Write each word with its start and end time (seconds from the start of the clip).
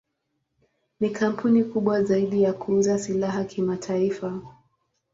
Ni 0.99 1.09
kampuni 1.09 1.63
kubwa 1.63 2.03
zaidi 2.03 2.43
ya 2.43 2.53
kuuza 2.53 2.99
silaha 2.99 3.43
kimataifa. 3.43 4.41